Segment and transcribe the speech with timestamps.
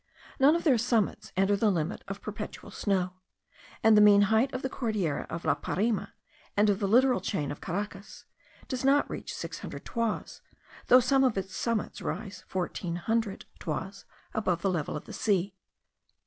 [0.39, 3.13] None of their summits enter the limit of perpetual snow;
[3.83, 6.07] and the mean height of the Cordillera of La Parime,
[6.57, 8.25] and of the littoral chain of Caracas,
[8.67, 10.41] does not reach six hundred toises,
[10.87, 15.55] though some of its summits rise fourteen hundred toises above the level of the sea.